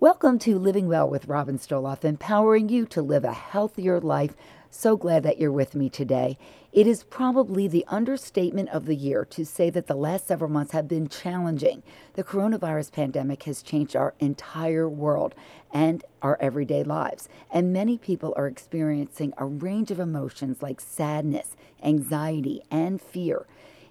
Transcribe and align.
Welcome 0.00 0.38
to 0.38 0.58
Living 0.58 0.88
Well 0.88 1.10
with 1.10 1.28
Robin 1.28 1.58
Stoloff, 1.58 2.06
empowering 2.06 2.70
you 2.70 2.86
to 2.86 3.02
live 3.02 3.22
a 3.22 3.34
healthier 3.34 4.00
life. 4.00 4.34
So 4.70 4.96
glad 4.96 5.24
that 5.24 5.38
you're 5.38 5.52
with 5.52 5.74
me 5.74 5.90
today. 5.90 6.38
It 6.72 6.86
is 6.86 7.04
probably 7.04 7.68
the 7.68 7.84
understatement 7.86 8.70
of 8.70 8.86
the 8.86 8.94
year 8.94 9.26
to 9.26 9.44
say 9.44 9.68
that 9.68 9.88
the 9.88 9.94
last 9.94 10.26
several 10.26 10.50
months 10.50 10.72
have 10.72 10.88
been 10.88 11.06
challenging. 11.06 11.82
The 12.14 12.24
coronavirus 12.24 12.92
pandemic 12.92 13.42
has 13.42 13.60
changed 13.60 13.94
our 13.94 14.14
entire 14.20 14.88
world 14.88 15.34
and 15.70 16.02
our 16.22 16.38
everyday 16.40 16.82
lives, 16.82 17.28
and 17.50 17.70
many 17.70 17.98
people 17.98 18.32
are 18.38 18.46
experiencing 18.46 19.34
a 19.36 19.44
range 19.44 19.90
of 19.90 20.00
emotions 20.00 20.62
like 20.62 20.80
sadness, 20.80 21.56
anxiety, 21.82 22.62
and 22.70 23.02
fear. 23.02 23.44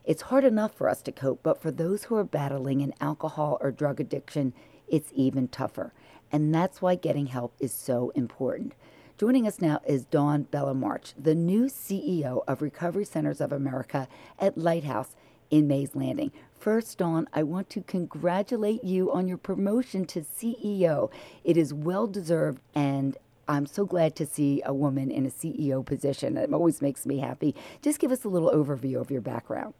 It's 0.05 0.23
hard 0.23 0.44
enough 0.44 0.73
for 0.73 0.89
us 0.89 1.04
to 1.04 1.12
cope, 1.12 1.41
but 1.44 1.62
for 1.62 1.70
those 1.70 2.05
who 2.05 2.16
are 2.16 2.23
battling 2.23 2.82
an 2.82 2.96
alcohol 3.00 3.60
or 3.62 3.70
drug 3.70 4.00
addiction, 4.00 4.54
it's 4.90 5.12
even 5.16 5.48
tougher. 5.48 5.94
And 6.32 6.54
that's 6.54 6.82
why 6.82 6.96
getting 6.96 7.28
help 7.28 7.54
is 7.60 7.74
so 7.74 8.11
important. 8.16 8.74
Joining 9.18 9.46
us 9.48 9.60
now 9.60 9.82
is 9.86 10.06
Dawn 10.06 10.48
Bellemarche, 10.52 11.14
the 11.21 11.36
new 11.36 11.65
CEO 11.65 12.43
of 12.48 12.62
Recovery 12.62 13.04
Centers 13.04 13.42
of 13.42 13.52
America 13.52 14.07
at 14.38 14.57
Lighthouse 14.57 15.15
in 15.50 15.68
Mays 15.68 15.96
Landing. 15.96 16.32
First, 16.57 16.98
Dawn, 16.98 17.28
I 17.34 17.43
want 17.43 17.70
to 17.71 17.82
congratulate 17.82 18.84
you 18.84 19.12
on 19.12 19.28
your 19.28 19.38
promotion 19.38 20.06
to 20.06 20.21
CEO. 20.21 21.12
It 21.43 21.57
is 21.57 21.74
well 21.74 22.07
deserved, 22.07 22.62
and 22.76 23.18
I'm 23.48 23.65
so 23.65 23.86
glad 23.86 24.15
to 24.18 24.26
see 24.26 24.62
a 24.65 24.74
woman 24.74 25.10
in 25.10 25.26
a 25.26 25.29
CEO 25.29 25.86
position. 25.86 26.37
It 26.37 26.54
always 26.54 26.82
makes 26.82 27.06
me 27.06 27.18
happy. 27.18 27.56
Just 27.82 28.00
give 28.00 28.12
us 28.12 28.24
a 28.24 28.29
little 28.29 28.51
overview 28.51 29.01
of 29.01 29.10
your 29.10 29.21
background. 29.21 29.74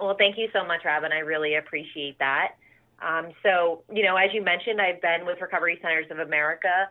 Well, 0.00 0.16
thank 0.18 0.36
you 0.36 0.48
so 0.52 0.64
much, 0.66 0.84
Robin. 0.84 1.12
I 1.12 1.20
really 1.20 1.54
appreciate 1.54 2.18
that. 2.18 2.56
Um, 3.00 3.28
so, 3.42 3.82
you 3.92 4.02
know, 4.02 4.16
as 4.16 4.30
you 4.32 4.42
mentioned, 4.42 4.80
I've 4.80 5.00
been 5.02 5.26
with 5.26 5.40
Recovery 5.40 5.78
Centers 5.82 6.06
of 6.10 6.18
America 6.18 6.88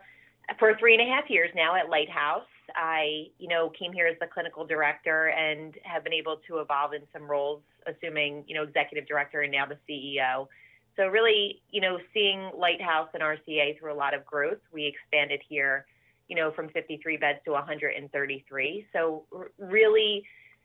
for 0.58 0.76
three 0.78 0.94
and 0.94 1.02
a 1.02 1.12
half 1.12 1.28
years 1.28 1.50
now 1.54 1.74
at 1.74 1.88
Lighthouse. 1.88 2.46
I, 2.74 3.26
you 3.38 3.48
know, 3.48 3.70
came 3.70 3.92
here 3.92 4.06
as 4.06 4.16
the 4.20 4.26
clinical 4.26 4.66
director 4.66 5.28
and 5.28 5.74
have 5.82 6.04
been 6.04 6.12
able 6.12 6.40
to 6.48 6.58
evolve 6.58 6.94
in 6.94 7.02
some 7.12 7.28
roles, 7.28 7.62
assuming, 7.86 8.44
you 8.46 8.54
know, 8.54 8.62
executive 8.62 9.06
director 9.06 9.42
and 9.42 9.52
now 9.52 9.66
the 9.66 9.78
CEO. 9.88 10.48
So 10.96 11.06
really, 11.08 11.62
you 11.70 11.80
know, 11.80 11.98
seeing 12.14 12.50
Lighthouse 12.56 13.08
and 13.14 13.22
RCA 13.22 13.78
through 13.78 13.92
a 13.92 13.94
lot 13.94 14.14
of 14.14 14.24
growth, 14.24 14.58
we 14.72 14.86
expanded 14.86 15.40
here, 15.46 15.86
you 16.28 16.36
know, 16.36 16.50
from 16.52 16.68
53 16.70 17.16
beds 17.18 17.38
to 17.44 17.52
133. 17.52 18.86
So 18.92 19.24
really 19.58 20.24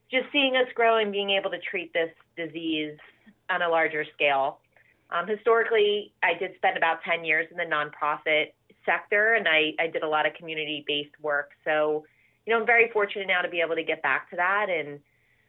just 0.09 0.25
seeing 0.31 0.55
us 0.55 0.67
grow 0.73 0.97
and 0.97 1.11
being 1.11 1.31
able 1.31 1.51
to 1.51 1.59
treat 1.59 1.93
this 1.93 2.09
disease 2.37 2.97
on 3.49 3.61
a 3.61 3.69
larger 3.69 4.05
scale 4.13 4.59
um, 5.11 5.27
historically, 5.27 6.13
I 6.23 6.33
did 6.37 6.55
spend 6.55 6.77
about 6.77 7.03
10 7.03 7.25
years 7.25 7.47
in 7.51 7.57
the 7.57 7.63
nonprofit 7.63 8.53
sector 8.85 9.33
and 9.33 9.47
I, 9.47 9.73
I 9.79 9.87
did 9.87 10.03
a 10.03 10.07
lot 10.07 10.25
of 10.25 10.33
community 10.33 10.83
based 10.87 11.19
work. 11.21 11.51
So, 11.65 12.05
you 12.45 12.53
know, 12.53 12.59
I'm 12.59 12.65
very 12.65 12.89
fortunate 12.91 13.27
now 13.27 13.41
to 13.41 13.49
be 13.49 13.61
able 13.61 13.75
to 13.75 13.83
get 13.83 14.01
back 14.01 14.29
to 14.31 14.35
that 14.37 14.67
and 14.69 14.99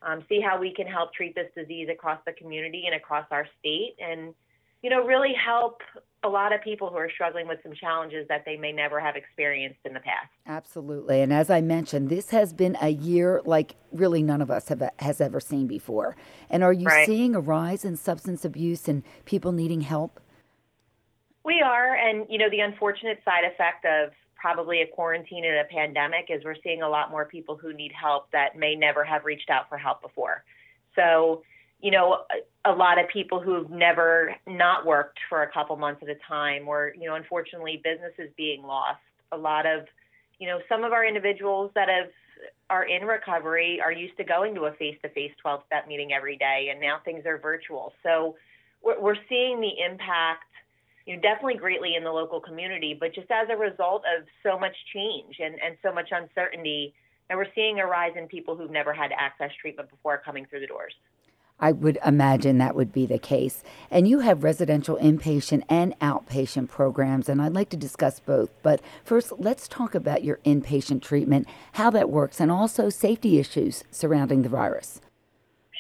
um, 0.03 0.25
see 0.29 0.41
how 0.41 0.59
we 0.59 0.75
can 0.75 0.87
help 0.87 1.15
treat 1.15 1.35
this 1.35 1.49
disease 1.57 1.89
across 1.91 2.19
the 2.27 2.33
community 2.33 2.85
and 2.87 2.95
across 2.95 3.27
our 3.31 3.47
state 3.61 3.95
and, 4.01 4.35
you 4.83 4.91
know, 4.91 5.05
really 5.05 5.33
help 5.33 5.81
a 6.25 6.28
lot 6.28 6.53
of 6.53 6.62
people 6.62 6.89
who 6.89 6.97
are 6.97 7.11
struggling 7.11 7.48
with 7.48 7.59
some 7.62 7.73
challenges 7.73 8.27
that 8.28 8.45
they 8.45 8.56
may 8.56 8.73
never 8.73 9.01
have 9.01 9.17
experienced 9.17 9.81
in 9.84 9.92
the 9.92 10.01
past. 10.01 10.29
Absolutely. 10.47 11.20
And 11.20 11.33
as 11.33 11.51
I 11.51 11.61
mentioned, 11.61 12.09
this 12.09 12.31
has 12.31 12.53
been 12.53 12.77
a 12.81 12.91
year 12.91 13.42
like 13.45 13.75
really 13.91 14.23
none 14.23 14.41
of 14.41 14.51
us 14.51 14.69
have 14.69 14.83
has 14.98 15.20
ever 15.20 15.41
seen 15.41 15.67
before. 15.67 16.17
And 16.48 16.62
are 16.62 16.73
you 16.73 16.87
right. 16.87 17.06
seeing 17.06 17.34
a 17.34 17.41
rise 17.41 17.84
in 17.84 17.97
substance 17.97 18.45
abuse 18.45 18.89
and 18.89 19.03
people 19.25 19.53
needing 19.53 19.81
help? 19.81 20.20
We 21.45 21.61
are, 21.61 21.97
and 21.97 22.27
you 22.31 22.39
know, 22.39 22.48
the 22.48 22.61
unfortunate 22.61 23.20
side 23.25 23.45
effect 23.45 23.84
of 23.84 24.12
probably 24.36 24.83
a 24.83 24.86
quarantine 24.86 25.45
and 25.45 25.57
a 25.57 25.64
pandemic 25.64 26.27
is 26.29 26.45
we're 26.45 26.57
seeing 26.62 26.83
a 26.83 26.89
lot 26.89 27.11
more 27.11 27.25
people 27.25 27.57
who 27.57 27.73
need 27.73 27.92
help 27.92 28.31
that 28.33 28.57
may 28.57 28.75
never 28.75 29.05
have 29.05 29.25
reached 29.25 29.51
out 29.51 29.69
for 29.69 29.77
help 29.77 30.02
before. 30.02 30.45
So, 30.95 31.42
you 31.80 31.91
know, 31.91 32.18
a, 32.64 32.73
lot 32.73 32.98
of 32.98 33.08
people 33.08 33.40
who've 33.40 33.70
never 33.70 34.34
not 34.46 34.86
worked 34.86 35.18
for 35.28 35.42
a 35.42 35.50
couple 35.50 35.77
months 35.77 36.02
at 36.02 36.08
a 36.08 36.17
time, 36.28 36.68
or, 36.68 36.92
you 36.98 37.08
know, 37.08 37.14
unfortunately, 37.14 37.80
businesses 37.83 38.33
being 38.36 38.62
lost. 38.62 39.00
A 39.33 39.36
lot 39.36 39.67
of, 39.67 39.86
you 40.39 40.46
know, 40.46 40.61
some 40.68 40.84
of 40.84 40.92
our 40.92 41.05
individuals 41.05 41.70
that 41.74 41.89
have 41.89 42.11
are 42.70 42.84
in 42.84 43.05
recovery 43.05 43.80
are 43.84 43.92
used 43.92 44.17
to 44.17 44.24
going 44.24 44.55
to 44.55 44.62
a 44.62 44.73
face-to-face 44.73 45.33
12-step 45.45 45.86
meeting 45.86 46.12
every 46.12 46.36
day, 46.36 46.68
and 46.70 46.80
now 46.80 46.98
things 47.05 47.27
are 47.27 47.39
virtual. 47.39 47.92
So 48.02 48.36
we're, 48.83 49.00
we're 49.00 49.17
seeing 49.29 49.61
the 49.61 49.73
impact, 49.84 50.44
you 51.06 51.14
know, 51.14 51.23
definitely 51.23 51.56
greatly 51.56 51.94
in 51.96 52.05
the 52.05 52.11
local 52.11 52.40
community, 52.40 52.96
but 52.98 53.14
just 53.14 53.30
as 53.30 53.48
a 53.50 53.56
result 53.56 54.02
of 54.17 54.24
so 54.42 54.58
much 54.58 54.74
change 54.92 55.36
and, 55.39 55.56
and 55.64 55.77
so 55.83 55.92
much 55.92 56.08
uncertainty, 56.12 56.94
and 57.29 57.39
we're 57.39 57.52
seeing 57.55 57.80
a 57.80 57.86
rise 57.86 58.12
in 58.17 58.27
people 58.27 58.56
who've 58.56 58.70
never 58.70 58.92
had 58.92 59.11
access 59.17 59.50
treatment 59.61 59.90
before 59.90 60.20
coming 60.24 60.46
through 60.46 60.61
the 60.61 60.67
doors. 60.67 60.94
I 61.62 61.70
would 61.70 61.98
imagine 62.05 62.58
that 62.58 62.74
would 62.74 62.92
be 62.92 63.06
the 63.06 63.20
case. 63.20 63.62
And 63.89 64.08
you 64.08 64.18
have 64.18 64.42
residential 64.42 64.96
inpatient 64.96 65.62
and 65.68 65.96
outpatient 66.00 66.68
programs, 66.68 67.28
and 67.28 67.40
I'd 67.40 67.55
like 67.55 67.70
to 67.70 67.77
discuss 67.77 68.18
both. 68.18 68.50
But 68.62 68.80
first, 69.05 69.33
let's 69.39 69.68
talk 69.68 69.95
about 69.95 70.24
your 70.24 70.40
inpatient 70.45 71.02
treatment, 71.02 71.46
how 71.74 71.89
that 71.90 72.11
works, 72.11 72.40
and 72.40 72.50
also 72.50 72.90
safety 72.90 73.39
issues 73.39 73.84
surrounding 73.92 74.42
the 74.42 74.48
virus. 74.48 75.00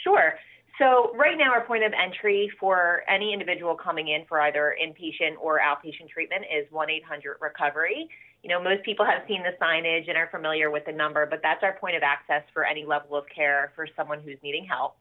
Sure. 0.04 0.34
So, 0.78 1.12
right 1.16 1.36
now, 1.36 1.52
our 1.52 1.64
point 1.66 1.84
of 1.84 1.92
entry 1.92 2.50
for 2.60 3.02
any 3.08 3.32
individual 3.32 3.74
coming 3.74 4.08
in 4.08 4.24
for 4.28 4.40
either 4.40 4.76
inpatient 4.80 5.34
or 5.40 5.58
outpatient 5.58 6.08
treatment 6.10 6.44
is 6.44 6.70
1 6.70 6.90
800 6.90 7.38
Recovery. 7.40 8.08
You 8.44 8.50
know, 8.50 8.62
most 8.62 8.84
people 8.84 9.04
have 9.04 9.22
seen 9.26 9.42
the 9.42 9.54
signage 9.60 10.08
and 10.08 10.16
are 10.16 10.28
familiar 10.30 10.70
with 10.70 10.84
the 10.86 10.92
number, 10.92 11.26
but 11.26 11.40
that's 11.42 11.62
our 11.62 11.74
point 11.74 11.96
of 11.96 12.02
access 12.02 12.42
for 12.54 12.64
any 12.64 12.84
level 12.84 13.16
of 13.16 13.24
care 13.34 13.72
for 13.74 13.86
someone 13.96 14.20
who's 14.20 14.38
needing 14.42 14.64
help. 14.64 14.96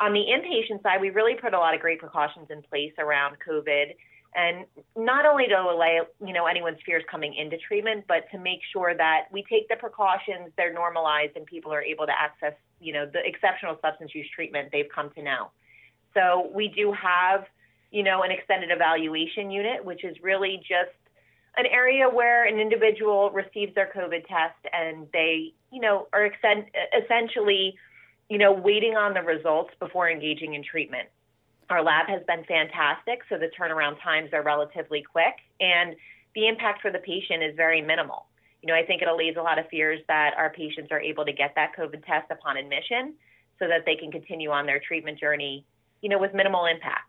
On 0.00 0.12
the 0.12 0.20
inpatient 0.20 0.82
side, 0.82 1.00
we 1.00 1.10
really 1.10 1.34
put 1.34 1.54
a 1.54 1.58
lot 1.58 1.74
of 1.74 1.80
great 1.80 1.98
precautions 1.98 2.46
in 2.50 2.62
place 2.62 2.92
around 2.98 3.36
COVID, 3.46 3.94
and 4.34 4.66
not 4.94 5.26
only 5.26 5.46
to 5.48 5.54
allay 5.54 6.00
you 6.24 6.32
know 6.32 6.46
anyone's 6.46 6.78
fears 6.84 7.02
coming 7.10 7.34
into 7.34 7.56
treatment, 7.56 8.04
but 8.06 8.30
to 8.30 8.38
make 8.38 8.60
sure 8.72 8.94
that 8.94 9.24
we 9.32 9.44
take 9.50 9.68
the 9.68 9.76
precautions, 9.76 10.52
they're 10.56 10.72
normalized, 10.72 11.36
and 11.36 11.46
people 11.46 11.72
are 11.72 11.82
able 11.82 12.06
to 12.06 12.12
access 12.12 12.54
you 12.80 12.92
know 12.92 13.06
the 13.06 13.20
exceptional 13.24 13.76
substance 13.82 14.14
use 14.14 14.28
treatment 14.34 14.68
they've 14.70 14.88
come 14.94 15.10
to 15.10 15.22
know. 15.22 15.50
So 16.14 16.50
we 16.54 16.68
do 16.68 16.92
have 16.92 17.46
you 17.90 18.02
know 18.02 18.22
an 18.22 18.30
extended 18.30 18.70
evaluation 18.70 19.50
unit, 19.50 19.84
which 19.84 20.04
is 20.04 20.16
really 20.22 20.58
just 20.58 20.94
an 21.58 21.66
area 21.66 22.08
where 22.08 22.44
an 22.44 22.60
individual 22.60 23.30
receives 23.30 23.74
their 23.74 23.90
COVID 23.94 24.26
test 24.28 24.58
and 24.72 25.08
they, 25.12 25.52
you 25.72 25.80
know, 25.80 26.06
are 26.12 26.24
extend, 26.24 26.66
essentially 26.96 27.74
you 28.28 28.38
know, 28.38 28.52
waiting 28.52 28.96
on 28.96 29.14
the 29.14 29.22
results 29.22 29.70
before 29.80 30.10
engaging 30.10 30.54
in 30.54 30.62
treatment. 30.62 31.08
Our 31.70 31.82
lab 31.82 32.08
has 32.08 32.22
been 32.26 32.44
fantastic, 32.44 33.20
so 33.28 33.38
the 33.38 33.50
turnaround 33.58 34.02
times 34.02 34.30
are 34.32 34.42
relatively 34.42 35.02
quick, 35.02 35.34
and 35.60 35.96
the 36.34 36.46
impact 36.46 36.82
for 36.82 36.90
the 36.90 36.98
patient 36.98 37.42
is 37.42 37.54
very 37.56 37.82
minimal. 37.82 38.26
You 38.62 38.68
know, 38.68 38.74
I 38.74 38.84
think 38.84 39.02
it 39.02 39.08
allays 39.08 39.36
a 39.38 39.42
lot 39.42 39.58
of 39.58 39.68
fears 39.68 40.00
that 40.08 40.34
our 40.36 40.50
patients 40.50 40.88
are 40.90 41.00
able 41.00 41.24
to 41.24 41.32
get 41.32 41.54
that 41.56 41.72
COVID 41.78 42.04
test 42.04 42.30
upon 42.30 42.56
admission 42.56 43.14
so 43.58 43.68
that 43.68 43.84
they 43.86 43.96
can 43.96 44.10
continue 44.10 44.50
on 44.50 44.66
their 44.66 44.80
treatment 44.80 45.18
journey, 45.18 45.64
you 46.00 46.08
know, 46.08 46.18
with 46.18 46.34
minimal 46.34 46.66
impact. 46.66 47.04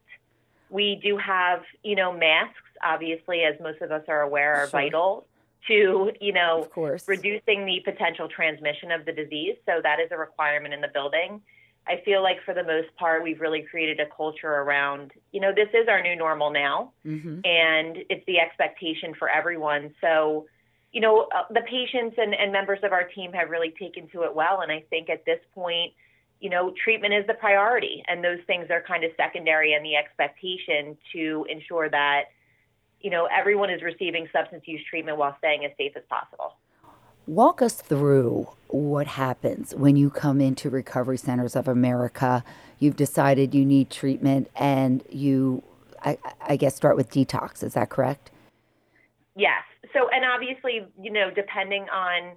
We 0.70 1.00
do 1.02 1.18
have, 1.18 1.62
you 1.84 1.96
know, 1.96 2.14
masks, 2.14 2.56
obviously, 2.84 3.42
as 3.44 3.60
most 3.60 3.82
of 3.82 3.92
us 3.92 4.04
are 4.08 4.22
aware, 4.22 4.56
are 4.56 4.70
sure. 4.70 4.80
vital 4.80 5.26
to, 5.68 6.12
you 6.20 6.34
know, 6.34 6.64
of 6.64 6.72
course. 6.72 7.08
reducing 7.08 7.66
the 7.66 7.82
potential 7.84 8.28
transmission 8.28 8.92
of 8.92 9.06
the 9.06 9.12
disease. 9.12 9.56
So 9.66 9.82
that 9.84 10.00
is 10.00 10.10
a 10.12 10.18
requirement 10.18 10.74
in 10.74 10.82
the 10.82 10.88
building. 10.88 11.42
I 11.88 12.02
feel 12.06 12.22
like 12.22 12.38
for 12.46 12.54
the 12.54 12.64
most 12.64 12.96
part, 12.98 13.24
we've 13.24 13.42
really 13.42 13.64
created 13.64 14.00
a 14.00 14.06
culture 14.16 14.52
around, 14.52 15.12
you 15.32 15.42
know, 15.42 15.52
this 15.54 15.70
is 15.74 15.88
our 15.88 16.02
new 16.02 16.16
normal 16.16 16.52
now, 16.52 16.92
mm-hmm. 17.06 17.40
and 17.44 17.98
it's 18.10 18.26
the 18.28 18.40
expectation 18.40 19.14
for 19.18 19.28
everyone. 19.28 19.94
So, 20.00 20.46
you 20.92 21.02
know, 21.02 21.28
uh, 21.36 21.44
the 21.50 21.62
patients 21.62 22.16
and, 22.18 22.34
and 22.34 22.52
members 22.52 22.80
of 22.84 22.92
our 22.92 23.04
team 23.04 23.34
have 23.34 23.50
really 23.50 23.74
taken 23.80 24.08
to 24.10 24.24
it 24.24 24.36
well. 24.36 24.62
And 24.62 24.72
I 24.72 24.84
think 24.90 25.10
at 25.10 25.26
this 25.26 25.40
point, 25.56 25.94
you 26.40 26.50
know, 26.50 26.74
treatment 26.84 27.14
is 27.14 27.26
the 27.28 27.34
priority, 27.34 28.04
and 28.08 28.24
those 28.24 28.40
things 28.48 28.68
are 28.70 28.82
kind 28.82 29.04
of 29.04 29.12
secondary 29.18 29.74
and 29.74 29.84
the 29.84 29.96
expectation 29.96 30.98
to 31.14 31.46
ensure 31.50 31.90
that 31.90 32.26
you 33.02 33.10
know, 33.10 33.28
everyone 33.32 33.70
is 33.70 33.82
receiving 33.82 34.28
substance 34.32 34.64
use 34.66 34.82
treatment 34.90 35.18
while 35.18 35.36
staying 35.38 35.66
as 35.66 35.72
safe 35.78 35.94
as 35.96 36.04
possible. 36.10 36.56
Walk 37.28 37.62
us 37.62 37.76
through 37.76 38.50
what 38.68 39.08
happens 39.08 39.76
when 39.76 39.96
you 39.96 40.10
come 40.10 40.42
into 40.42 40.70
Recovery 40.70 41.18
Centers 41.18 41.56
of 41.56 41.68
America. 41.68 42.44
You've 42.80 42.96
decided 42.96 43.54
you 43.54 43.66
need 43.66 43.90
treatment 43.90 44.50
and 44.56 45.04
you, 45.10 45.64
I, 46.04 46.18
I 46.42 46.56
guess, 46.56 46.76
start 46.76 46.98
with 46.98 47.12
detox. 47.12 47.64
Is 47.64 47.74
that 47.76 47.90
correct? 47.90 48.32
Yes. 49.36 49.62
So, 49.94 50.10
and 50.10 50.26
obviously, 50.26 50.88
you 51.02 51.12
know, 51.12 51.30
depending 51.30 51.86
on 51.90 52.36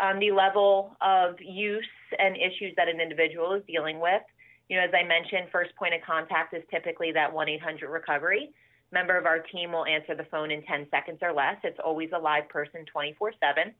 um, 0.00 0.20
the 0.20 0.30
level 0.30 0.96
of 1.00 1.34
use 1.40 1.84
and 2.18 2.36
issues 2.36 2.74
that 2.76 2.88
an 2.88 3.00
individual 3.00 3.54
is 3.54 3.62
dealing 3.66 4.00
with, 4.00 4.22
you 4.68 4.76
know, 4.76 4.84
as 4.84 4.90
I 4.94 5.06
mentioned, 5.06 5.48
first 5.50 5.74
point 5.76 5.94
of 5.94 6.00
contact 6.02 6.54
is 6.54 6.62
typically 6.70 7.12
that 7.12 7.32
1 7.32 7.48
800 7.48 7.88
recovery. 7.88 8.50
Member 8.92 9.16
of 9.16 9.26
our 9.26 9.40
team 9.40 9.72
will 9.72 9.84
answer 9.84 10.14
the 10.14 10.24
phone 10.24 10.50
in 10.50 10.62
10 10.62 10.86
seconds 10.90 11.18
or 11.22 11.32
less. 11.32 11.56
It's 11.62 11.78
always 11.84 12.10
a 12.14 12.18
live 12.18 12.48
person 12.48 12.84
24 12.86 13.32
7. 13.40 13.74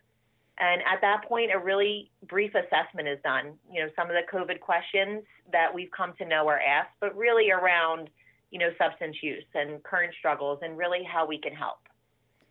And 0.60 0.82
at 0.82 1.00
that 1.02 1.24
point, 1.28 1.50
a 1.54 1.58
really 1.58 2.10
brief 2.28 2.52
assessment 2.54 3.06
is 3.06 3.18
done. 3.22 3.54
You 3.70 3.82
know, 3.82 3.90
some 3.94 4.10
of 4.10 4.16
the 4.16 4.26
COVID 4.32 4.60
questions 4.60 5.22
that 5.52 5.72
we've 5.72 5.90
come 5.96 6.14
to 6.18 6.24
know 6.24 6.48
are 6.48 6.60
asked, 6.60 6.94
but 7.00 7.16
really 7.16 7.50
around, 7.50 8.10
you 8.50 8.58
know, 8.58 8.70
substance 8.76 9.16
use 9.22 9.44
and 9.54 9.82
current 9.84 10.12
struggles 10.18 10.58
and 10.62 10.76
really 10.76 11.04
how 11.04 11.26
we 11.26 11.38
can 11.38 11.54
help. 11.54 11.78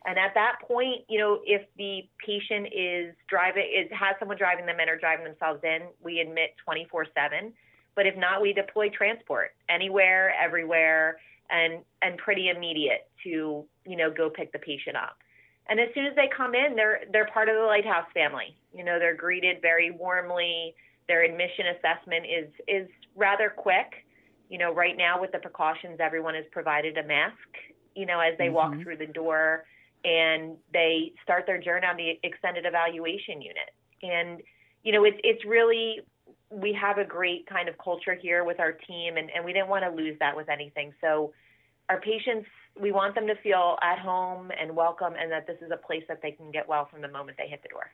And 0.06 0.18
at 0.18 0.33
that 0.36 0.59
point, 0.65 1.04
you 1.09 1.19
know, 1.19 1.42
if 1.45 1.63
the 1.77 2.07
patient 2.25 2.68
is 2.74 3.13
driving, 3.27 3.63
is 3.65 3.92
has 3.92 4.15
someone 4.19 4.38
driving 4.38 4.65
them 4.65 4.80
in 4.80 4.88
or 4.88 4.98
driving 4.98 5.25
themselves 5.25 5.59
in, 5.63 5.81
we 6.01 6.21
admit 6.21 6.56
24/7. 6.65 7.51
But 7.94 8.06
if 8.06 8.15
not, 8.15 8.42
we 8.42 8.54
deploy 8.54 8.89
transport 8.89 9.54
anywhere, 9.68 10.33
everywhere, 10.39 11.18
and 11.50 11.84
and 12.02 12.18
pretty 12.18 12.50
immediate 12.50 13.10
to 13.24 13.66
you 13.86 13.98
know 13.98 14.12
go 14.12 14.30
pick 14.30 14.52
the 14.52 14.60
patient 14.60 14.96
up. 14.96 15.18
And 15.70 15.80
as 15.80 15.90
soon 15.94 16.06
as 16.06 16.16
they 16.16 16.30
come 16.36 16.56
in, 16.56 16.76
they're 16.76 17.02
they're 17.12 17.28
part 17.28 17.50
of 17.50 17.56
the 17.56 17.64
Lighthouse 17.64 18.08
family. 18.14 18.56
You 18.74 18.84
know, 18.84 19.00
they're 19.00 19.16
greeted 19.16 19.62
very 19.62 19.92
warmly. 19.92 20.76
Their 21.08 21.24
admission 21.24 21.66
assessment 21.78 22.26
is 22.26 22.50
is 22.68 22.88
rather 23.16 23.54
quick. 23.56 24.06
You 24.50 24.58
know, 24.58 24.74
right 24.74 24.96
now 24.96 25.20
with 25.20 25.34
the 25.34 25.40
precautions, 25.40 25.98
everyone 26.00 26.36
is 26.36 26.46
provided 26.52 26.98
a 26.98 27.04
mask. 27.04 27.36
You 27.96 28.06
know, 28.06 28.20
as 28.20 28.38
they 28.38 28.46
mm-hmm. 28.46 28.54
walk 28.54 28.82
through 28.82 28.98
the 28.98 29.08
door 29.08 29.66
and 30.06 30.56
they 30.72 31.12
start 31.24 31.46
their 31.46 31.60
journey 31.60 31.86
on 31.86 31.98
the 31.98 32.20
extended 32.24 32.66
evaluation 32.66 33.42
unit. 33.42 33.72
And 34.04 34.42
you 34.84 34.94
know, 34.94 35.04
it's 35.04 35.18
it's 35.24 35.44
really 35.44 36.00
we 36.50 36.78
have 36.80 36.98
a 36.98 37.06
great 37.06 37.48
kind 37.48 37.68
of 37.68 37.78
culture 37.78 38.16
here 38.16 38.44
with 38.44 38.60
our 38.60 38.72
team, 38.72 39.18
and, 39.18 39.30
and 39.36 39.44
we 39.44 39.54
didn't 39.54 39.70
want 39.70 39.84
to 39.84 39.92
lose 39.92 40.18
that 40.20 40.36
with 40.36 40.50
anything. 40.50 40.94
So 41.02 41.34
our 41.90 42.00
patients, 42.00 42.48
we 42.80 42.92
want 42.92 43.16
them 43.16 43.28
to 43.28 43.36
feel 43.44 43.78
at 43.82 44.00
home 44.00 44.52
and 44.60 44.76
welcome, 44.76 45.14
and 45.20 45.32
that 45.32 45.48
this 45.48 45.58
is 45.62 45.72
a 45.72 45.78
place 45.78 46.04
that 46.08 46.22
they 46.22 46.32
can 46.32 46.52
get 46.52 46.68
well 46.68 46.88
from 46.92 47.02
the 47.02 47.08
moment 47.08 47.38
they 47.38 47.48
hit 47.48 47.64
the 47.64 47.70
door. 47.70 47.90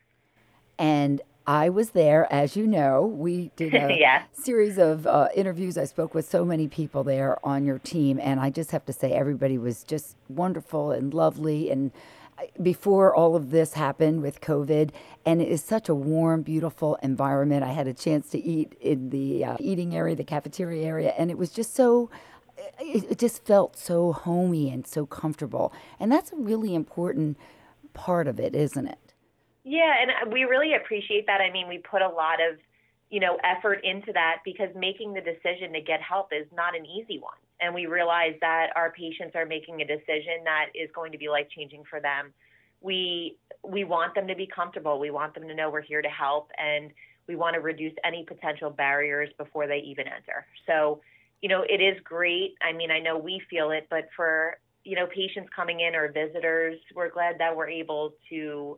And 0.77 1.21
I 1.45 1.69
was 1.69 1.91
there, 1.91 2.31
as 2.31 2.55
you 2.55 2.65
know. 2.67 3.05
We 3.05 3.51
did 3.55 3.73
a 3.73 3.95
yeah. 3.97 4.23
series 4.33 4.77
of 4.77 5.05
uh, 5.05 5.29
interviews. 5.35 5.77
I 5.77 5.85
spoke 5.85 6.13
with 6.13 6.29
so 6.29 6.45
many 6.45 6.67
people 6.67 7.03
there 7.03 7.37
on 7.45 7.65
your 7.65 7.79
team, 7.79 8.19
and 8.21 8.39
I 8.39 8.49
just 8.49 8.71
have 8.71 8.85
to 8.85 8.93
say, 8.93 9.11
everybody 9.11 9.57
was 9.57 9.83
just 9.83 10.15
wonderful 10.29 10.91
and 10.91 11.13
lovely. 11.13 11.69
And 11.69 11.91
before 12.61 13.13
all 13.15 13.35
of 13.35 13.51
this 13.51 13.73
happened 13.73 14.21
with 14.21 14.41
COVID, 14.41 14.91
and 15.25 15.41
it 15.41 15.47
is 15.47 15.63
such 15.63 15.89
a 15.89 15.95
warm, 15.95 16.41
beautiful 16.41 16.95
environment. 17.03 17.63
I 17.63 17.71
had 17.71 17.87
a 17.87 17.93
chance 17.93 18.29
to 18.29 18.39
eat 18.39 18.73
in 18.79 19.09
the 19.09 19.45
uh, 19.45 19.57
eating 19.59 19.95
area, 19.95 20.15
the 20.15 20.23
cafeteria 20.23 20.85
area, 20.85 21.13
and 21.17 21.31
it 21.31 21.37
was 21.37 21.51
just 21.51 21.75
so. 21.75 22.09
It, 22.79 23.17
just 23.17 23.45
felt 23.45 23.77
so 23.77 24.13
homey 24.13 24.69
and 24.69 24.85
so 24.85 25.05
comfortable, 25.05 25.73
and 25.99 26.11
that's 26.11 26.31
a 26.31 26.35
really 26.35 26.75
important 26.75 27.37
part 27.93 28.27
of 28.27 28.39
it, 28.39 28.55
isn't 28.55 28.87
it? 28.87 29.13
Yeah, 29.63 29.91
and 30.01 30.31
we 30.31 30.43
really 30.43 30.73
appreciate 30.75 31.25
that. 31.27 31.41
I 31.41 31.51
mean, 31.51 31.67
we 31.67 31.79
put 31.79 32.01
a 32.01 32.07
lot 32.07 32.39
of 32.41 32.59
you 33.09 33.19
know 33.19 33.37
effort 33.43 33.79
into 33.83 34.13
that 34.13 34.37
because 34.45 34.69
making 34.75 35.13
the 35.13 35.21
decision 35.21 35.73
to 35.73 35.81
get 35.81 36.01
help 36.01 36.29
is 36.31 36.47
not 36.55 36.75
an 36.75 36.85
easy 36.85 37.19
one 37.19 37.33
and 37.61 37.73
we 37.73 37.85
realize 37.85 38.33
that 38.41 38.67
our 38.75 38.91
patients 38.91 39.35
are 39.35 39.45
making 39.45 39.81
a 39.81 39.85
decision 39.85 40.43
that 40.45 40.67
is 40.75 40.89
going 40.93 41.11
to 41.11 41.17
be 41.17 41.29
life 41.29 41.47
changing 41.55 41.83
for 41.89 41.99
them. 41.99 42.33
We 42.81 43.37
we 43.63 43.83
want 43.83 44.15
them 44.15 44.27
to 44.27 44.35
be 44.35 44.47
comfortable. 44.53 44.99
We 44.99 45.11
want 45.11 45.33
them 45.33 45.47
to 45.47 45.55
know 45.55 45.69
we're 45.69 45.81
here 45.81 46.01
to 46.01 46.09
help 46.09 46.49
and 46.57 46.91
we 47.27 47.35
want 47.35 47.53
to 47.53 47.61
reduce 47.61 47.93
any 48.03 48.25
potential 48.25 48.69
barriers 48.69 49.29
before 49.37 49.67
they 49.67 49.77
even 49.77 50.07
enter. 50.07 50.45
So 50.67 51.01
you 51.41 51.49
know 51.49 51.63
it 51.67 51.81
is 51.81 52.01
great. 52.03 52.55
I 52.61 52.73
mean 52.73 52.91
i 52.91 52.99
know 52.99 53.17
we 53.17 53.41
feel 53.49 53.71
it 53.71 53.87
but 53.89 54.09
for 54.15 54.57
you 54.83 54.95
know 54.95 55.07
patients 55.07 55.49
coming 55.55 55.79
in 55.79 55.95
or 55.95 56.11
visitors 56.11 56.77
we're 56.95 57.09
glad 57.09 57.37
that 57.39 57.55
we're 57.55 57.69
able 57.69 58.13
to 58.29 58.77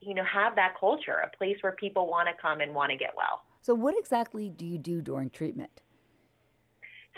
you 0.00 0.14
know 0.14 0.24
have 0.24 0.54
that 0.56 0.74
culture 0.78 1.22
a 1.24 1.36
place 1.36 1.56
where 1.62 1.72
people 1.72 2.06
want 2.06 2.28
to 2.28 2.34
come 2.40 2.60
and 2.60 2.74
want 2.74 2.90
to 2.90 2.96
get 2.96 3.14
well. 3.16 3.42
So 3.62 3.74
what 3.74 3.98
exactly 3.98 4.48
do 4.50 4.64
you 4.64 4.78
do 4.78 5.00
during 5.00 5.30
treatment 5.30 5.80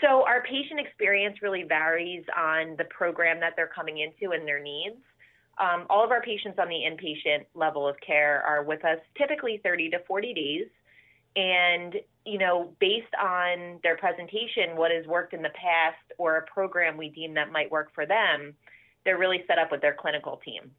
so 0.01 0.25
our 0.25 0.43
patient 0.43 0.79
experience 0.79 1.41
really 1.41 1.63
varies 1.63 2.23
on 2.37 2.75
the 2.77 2.85
program 2.85 3.39
that 3.39 3.53
they're 3.55 3.71
coming 3.73 3.99
into 3.99 4.33
and 4.33 4.47
their 4.47 4.61
needs. 4.61 4.95
Um, 5.59 5.85
all 5.89 6.03
of 6.03 6.11
our 6.11 6.21
patients 6.21 6.57
on 6.57 6.69
the 6.69 6.75
inpatient 6.75 7.45
level 7.53 7.87
of 7.87 7.95
care 8.05 8.41
are 8.45 8.63
with 8.63 8.83
us 8.85 8.99
typically 9.17 9.59
30 9.63 9.89
to 9.89 9.99
40 10.07 10.33
days. 10.33 10.67
And, 11.35 11.95
you 12.25 12.37
know, 12.37 12.73
based 12.79 13.13
on 13.21 13.79
their 13.83 13.97
presentation, 13.97 14.75
what 14.75 14.91
has 14.91 15.05
worked 15.05 15.33
in 15.33 15.41
the 15.41 15.49
past, 15.49 15.97
or 16.17 16.37
a 16.37 16.45
program 16.45 16.97
we 16.97 17.09
deem 17.09 17.33
that 17.35 17.51
might 17.51 17.69
work 17.69 17.91
for 17.93 18.05
them, 18.05 18.53
they're 19.05 19.17
really 19.17 19.43
set 19.47 19.59
up 19.59 19.71
with 19.71 19.81
their 19.81 19.93
clinical 19.93 20.41
team. 20.43 20.71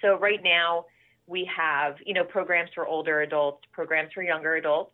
So 0.00 0.18
right 0.18 0.42
now, 0.42 0.86
we 1.26 1.48
have, 1.56 1.96
you 2.04 2.14
know, 2.14 2.24
programs 2.24 2.70
for 2.74 2.86
older 2.86 3.22
adults, 3.22 3.64
programs 3.72 4.12
for 4.12 4.22
younger 4.22 4.56
adults. 4.56 4.92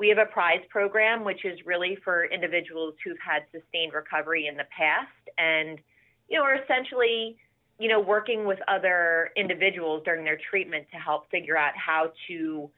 We 0.00 0.08
have 0.08 0.16
a 0.16 0.24
prize 0.24 0.62
program, 0.70 1.26
which 1.26 1.44
is 1.44 1.58
really 1.66 1.98
for 2.02 2.24
individuals 2.24 2.94
who've 3.04 3.18
had 3.22 3.42
sustained 3.52 3.92
recovery 3.92 4.46
in 4.46 4.56
the 4.56 4.64
past 4.74 5.12
and, 5.36 5.78
you 6.26 6.38
know, 6.38 6.42
are 6.42 6.54
essentially, 6.54 7.36
you 7.78 7.86
know, 7.86 8.00
working 8.00 8.46
with 8.46 8.58
other 8.66 9.30
individuals 9.36 10.00
during 10.06 10.24
their 10.24 10.38
treatment 10.48 10.86
to 10.90 10.96
help 10.96 11.30
figure 11.30 11.54
out 11.54 11.74
how 11.76 12.12
to, 12.28 12.70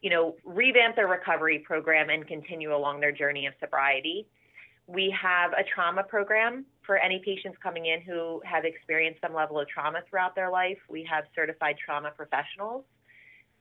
you 0.00 0.08
know, 0.08 0.36
revamp 0.42 0.96
their 0.96 1.06
recovery 1.06 1.58
program 1.58 2.08
and 2.08 2.26
continue 2.26 2.74
along 2.74 3.00
their 3.00 3.12
journey 3.12 3.44
of 3.44 3.52
sobriety. 3.60 4.26
We 4.86 5.14
have 5.20 5.52
a 5.52 5.62
trauma 5.74 6.02
program 6.02 6.64
for 6.86 6.96
any 6.96 7.20
patients 7.22 7.58
coming 7.62 7.84
in 7.84 8.00
who 8.00 8.40
have 8.46 8.64
experienced 8.64 9.20
some 9.20 9.34
level 9.34 9.60
of 9.60 9.68
trauma 9.68 9.98
throughout 10.08 10.34
their 10.34 10.50
life. 10.50 10.78
We 10.88 11.06
have 11.10 11.24
certified 11.34 11.76
trauma 11.84 12.10
professionals. 12.16 12.84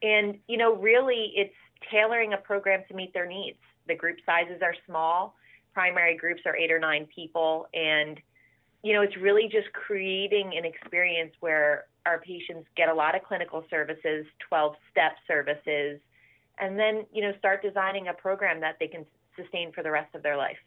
And, 0.01 0.39
you 0.47 0.55
know, 0.55 0.77
really 0.77 1.33
it's 1.35 1.53
tailoring 1.89 2.33
a 2.33 2.37
program 2.37 2.83
to 2.87 2.93
meet 2.93 3.13
their 3.13 3.25
needs. 3.25 3.57
The 3.87 3.95
group 3.95 4.17
sizes 4.25 4.61
are 4.61 4.75
small, 4.85 5.35
primary 5.73 6.17
groups 6.17 6.41
are 6.45 6.55
eight 6.55 6.71
or 6.71 6.79
nine 6.79 7.07
people, 7.13 7.67
and 7.73 8.19
you 8.83 8.93
know, 8.93 9.01
it's 9.01 9.17
really 9.17 9.49
just 9.51 9.71
creating 9.73 10.53
an 10.57 10.63
experience 10.63 11.33
where 11.41 11.85
our 12.05 12.19
patients 12.19 12.67
get 12.77 12.87
a 12.87 12.93
lot 12.93 13.15
of 13.15 13.23
clinical 13.23 13.63
services, 13.69 14.25
12 14.47 14.75
step 14.89 15.13
services, 15.27 15.99
and 16.59 16.79
then, 16.79 17.05
you 17.13 17.21
know, 17.21 17.33
start 17.37 17.61
designing 17.61 18.07
a 18.07 18.13
program 18.13 18.61
that 18.61 18.77
they 18.79 18.87
can 18.87 19.05
sustain 19.35 19.71
for 19.71 19.83
the 19.83 19.91
rest 19.91 20.13
of 20.15 20.23
their 20.23 20.37
life. 20.37 20.57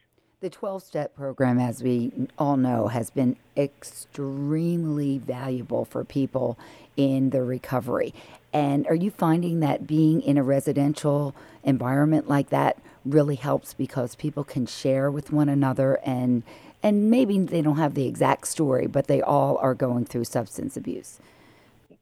The 0.42 0.50
12 0.50 0.82
step 0.82 1.14
program, 1.14 1.60
as 1.60 1.84
we 1.84 2.10
all 2.36 2.56
know, 2.56 2.88
has 2.88 3.10
been 3.10 3.36
extremely 3.56 5.18
valuable 5.18 5.84
for 5.84 6.02
people 6.02 6.58
in 6.96 7.30
the 7.30 7.44
recovery. 7.44 8.12
And 8.52 8.84
are 8.88 8.94
you 8.96 9.12
finding 9.12 9.60
that 9.60 9.86
being 9.86 10.20
in 10.20 10.36
a 10.36 10.42
residential 10.42 11.32
environment 11.62 12.28
like 12.28 12.48
that 12.48 12.76
really 13.04 13.36
helps 13.36 13.72
because 13.72 14.16
people 14.16 14.42
can 14.42 14.66
share 14.66 15.12
with 15.12 15.30
one 15.30 15.48
another 15.48 16.00
and 16.04 16.42
and 16.82 17.08
maybe 17.08 17.38
they 17.38 17.62
don't 17.62 17.76
have 17.76 17.94
the 17.94 18.08
exact 18.08 18.48
story, 18.48 18.88
but 18.88 19.06
they 19.06 19.22
all 19.22 19.58
are 19.58 19.74
going 19.74 20.04
through 20.06 20.24
substance 20.24 20.76
abuse. 20.76 21.20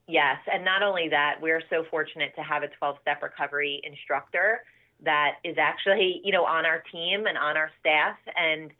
Yes, 0.09 0.38
and 0.50 0.64
not 0.64 0.82
only 0.82 1.11
that, 1.11 1.42
we're 1.42 1.61
so 1.68 1.85
fortunate 1.90 2.35
to 2.37 2.42
have 2.42 2.62
a 2.62 2.68
12-step 2.82 3.23
recovery 3.23 3.82
instructor 3.85 4.61
that 5.04 5.37
is 5.45 5.57
actually, 5.59 6.21
you 6.25 6.33
know, 6.33 6.45
on 6.45 6.66
our 6.66 6.83
team 6.92 7.26
and 7.26 7.38
on 7.38 7.57
our 7.57 7.71
staff. 7.80 8.16
And, 8.37 8.71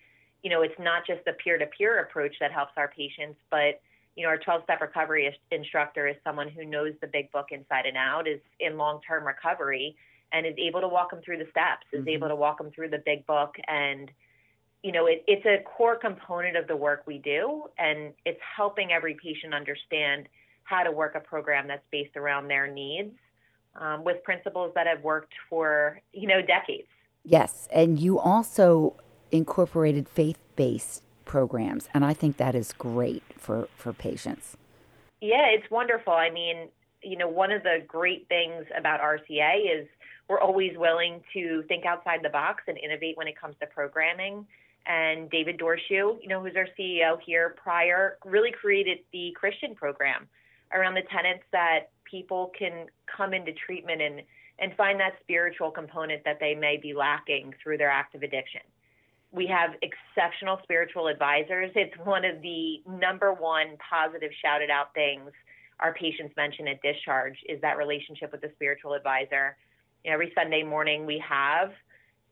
you 0.43 0.51
know, 0.51 0.63
it's 0.63 0.79
not 0.79 1.07
just 1.07 1.25
the 1.25 1.33
peer 1.33 1.59
to 1.59 1.67
peer 1.67 2.01
approach 2.01 2.35
that 2.41 2.53
helps 2.53 2.73
our 2.77 2.89
patients, 2.89 3.39
but, 3.51 3.81
you 4.17 4.25
know, 4.25 4.29
our 4.29 4.39
12 4.39 4.63
step 4.65 4.81
recovery 4.81 5.35
instructor 5.51 6.07
is 6.07 6.17
someone 6.25 6.49
who 6.49 6.65
knows 6.65 6.93
the 7.01 7.07
big 7.07 7.31
book 7.33 7.47
inside 7.51 7.87
and 7.87 7.97
out, 7.97 8.27
is 8.27 8.41
in 8.59 8.77
long 8.77 9.01
term 9.07 9.27
recovery, 9.27 9.97
and 10.33 10.47
is 10.47 10.55
able 10.59 10.81
to 10.81 10.89
walk 10.89 11.11
them 11.11 11.21
through 11.25 11.39
the 11.39 11.49
steps, 11.51 11.87
is 11.93 12.01
mm-hmm. 12.01 12.09
able 12.11 12.29
to 12.29 12.37
walk 12.37 12.59
them 12.59 12.71
through 12.71 12.91
the 12.91 13.03
big 13.05 13.27
book. 13.27 13.57
And, 13.67 14.11
you 14.83 14.93
know, 14.93 15.07
it, 15.07 15.25
it's 15.27 15.45
a 15.47 15.63
core 15.65 15.97
component 15.97 16.57
of 16.57 16.67
the 16.67 16.77
work 16.77 17.03
we 17.07 17.19
do, 17.19 17.65
and 17.79 18.13
it's 18.25 18.41
helping 18.57 18.93
every 18.93 19.17
patient 19.23 19.55
understand 19.55 20.29
how 20.65 20.83
to 20.83 20.93
work 20.93 21.15
a 21.17 21.21
program 21.21 21.67
that's 21.67 21.85
based 21.91 22.17
around 22.17 22.49
their 22.49 22.67
needs 22.67 23.13
um, 23.77 24.05
with 24.05 24.23
principles 24.25 24.73
that 24.75 24.87
have 24.87 25.03
worked 25.03 25.35
for 25.49 26.01
you 26.13 26.27
know 26.27 26.41
decades. 26.41 26.89
Yes, 27.25 27.69
and 27.73 27.99
you 27.99 28.19
also 28.19 28.97
incorporated 29.31 30.09
faith-based 30.09 31.03
programs, 31.25 31.89
and 31.93 32.05
I 32.05 32.15
think 32.15 32.37
that 32.39 32.55
is 32.55 32.73
great 32.73 33.23
for 33.37 33.69
for 33.77 33.93
patients. 33.93 34.57
Yeah, 35.21 35.47
it's 35.49 35.71
wonderful. 35.71 36.15
I 36.15 36.31
mean, 36.31 36.69
you 37.03 37.17
know, 37.17 37.29
one 37.29 37.53
of 37.53 37.63
the 37.63 37.85
great 37.87 38.27
things 38.29 38.65
about 38.77 39.01
RCA 39.01 39.81
is 39.81 39.87
we're 40.29 40.41
always 40.41 40.73
willing 40.77 41.21
to 41.35 41.63
think 41.69 41.85
outside 41.85 42.21
the 42.23 42.31
box 42.31 42.63
and 42.69 42.79
innovate 42.79 43.17
when 43.17 43.29
it 43.29 43.39
comes 43.39 43.57
to 43.61 43.67
programming. 43.67 44.47
And 44.87 45.29
David 45.29 45.59
Dorshu, 45.59 46.21
you 46.23 46.29
know, 46.29 46.41
who's 46.41 46.57
our 46.57 46.69
CEO 46.79 47.19
here 47.25 47.55
prior, 47.63 48.17
really 48.25 48.51
created 48.51 48.99
the 49.13 49.33
Christian 49.39 49.75
program 49.75 50.29
around 50.73 50.95
the 50.95 51.03
tenets 51.11 51.43
that 51.53 51.91
people 52.11 52.51
can 52.59 52.87
come 53.07 53.33
into 53.35 53.53
treatment 53.53 54.03
and 54.03 54.23
and 54.59 54.75
find 54.77 55.01
that 55.01 55.15
spiritual 55.23 55.71
component 55.71 56.23
that 56.25 56.37
they 56.39 56.55
may 56.55 56.77
be 56.77 56.93
lacking 56.93 57.55
through 57.63 57.79
their 57.79 57.89
active 57.89 58.23
addiction. 58.23 58.61
We 59.33 59.47
have 59.47 59.71
exceptional 59.81 60.59
spiritual 60.63 61.07
advisors. 61.07 61.71
It's 61.75 61.97
one 62.05 62.27
of 62.27 62.43
the 62.43 62.83
number 62.87 63.33
one 63.33 63.79
positive 63.89 64.31
shouted 64.43 64.69
out 64.69 64.93
things 64.93 65.31
our 65.81 65.95
patients 65.95 66.35
mention 66.37 66.69
at 66.69 66.83
discharge 66.83 67.37
is 67.49 67.61
that 67.63 67.77
relationship 67.77 68.33
with 68.33 68.43
the 68.43 68.51
spiritual 68.55 68.95
advisor. 68.95 69.57
You 70.05 70.11
know, 70.11 70.15
every 70.15 70.33
Sunday 70.35 70.63
morning 70.63 71.07
we 71.07 71.23
have, 71.27 71.73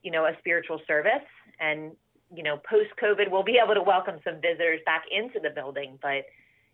you 0.03 0.11
know, 0.11 0.27
a 0.27 0.33
spiritual 0.39 0.81
service 0.87 1.27
and 1.59 1.93
you 2.35 2.43
know, 2.43 2.59
post 2.69 2.91
COVID, 3.03 3.31
we'll 3.31 3.43
be 3.43 3.59
able 3.63 3.75
to 3.75 3.83
welcome 3.83 4.17
some 4.23 4.35
visitors 4.35 4.81
back 4.85 5.05
into 5.11 5.41
the 5.41 5.49
building, 5.49 5.99
but 6.03 6.27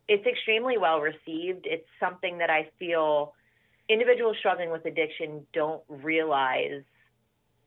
it's 0.08 0.26
extremely 0.26 0.78
well 0.78 1.00
received. 1.00 1.66
It's 1.66 1.88
something 1.98 2.38
that 2.38 2.50
I 2.50 2.70
feel 2.78 3.34
individuals 3.88 4.36
struggling 4.38 4.70
with 4.70 4.84
addiction 4.84 5.46
don't 5.52 5.82
realize, 5.88 6.82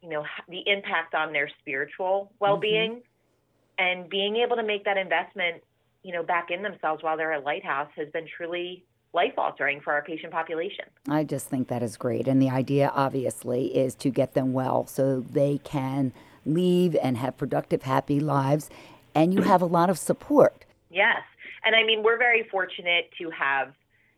you 0.01 0.09
know, 0.09 0.25
the 0.47 0.63
impact 0.65 1.13
on 1.13 1.33
their 1.33 1.49
spiritual 1.59 2.31
well-being 2.39 2.91
mm-hmm. 2.91 3.83
and 3.83 4.09
being 4.09 4.37
able 4.37 4.55
to 4.55 4.63
make 4.63 4.85
that 4.85 4.97
investment, 4.97 5.63
you 6.03 6.13
know, 6.13 6.23
back 6.23 6.49
in 6.51 6.63
themselves 6.63 7.03
while 7.03 7.17
they're 7.17 7.33
at 7.33 7.43
Lighthouse 7.43 7.89
has 7.95 8.09
been 8.09 8.27
truly 8.35 8.83
life 9.13 9.33
altering 9.37 9.81
for 9.81 9.93
our 9.93 10.03
patient 10.03 10.31
population. 10.31 10.85
I 11.07 11.23
just 11.23 11.47
think 11.47 11.69
that 11.69 11.81
is 11.81 11.97
great. 11.97 12.27
And 12.27 12.41
the 12.41 12.49
idea, 12.49 12.91
obviously, 12.93 13.75
is 13.75 13.95
to 13.95 14.09
get 14.09 14.33
them 14.33 14.53
well 14.53 14.85
so 14.85 15.21
they 15.21 15.59
can 15.63 16.13
leave 16.45 16.95
and 17.01 17.17
have 17.17 17.37
productive, 17.37 17.83
happy 17.83 18.19
lives. 18.19 18.69
And 19.15 19.33
you 19.33 19.41
have 19.41 19.61
a 19.61 19.65
lot 19.65 19.89
of 19.89 19.97
support. 19.97 20.65
Yes. 20.89 21.23
And 21.63 21.75
I 21.75 21.83
mean, 21.83 22.03
we're 22.03 22.17
very 22.17 22.47
fortunate 22.49 23.09
to 23.19 23.29
have, 23.31 23.73